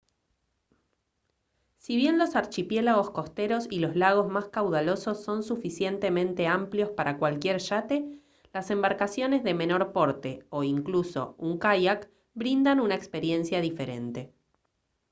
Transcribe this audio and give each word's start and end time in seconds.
si 1.77 1.95
bien 1.95 2.17
los 2.17 2.35
archipiélagos 2.35 3.11
costeros 3.11 3.67
y 3.69 3.77
los 3.81 3.95
lagos 3.95 4.27
más 4.31 4.47
caudalosos 4.49 5.23
son 5.23 5.43
suficientemente 5.43 6.47
amplios 6.47 6.89
para 6.89 7.19
cualquier 7.19 7.59
yate 7.59 8.19
las 8.51 8.71
embarcaciones 8.71 9.43
de 9.43 9.53
menor 9.53 9.91
porte 9.91 10.43
o 10.49 10.63
incluso 10.63 11.35
un 11.37 11.59
kayak 11.59 12.09
brindan 12.33 12.79
una 12.79 12.95
experiencia 12.95 13.61
diferente 13.61 14.33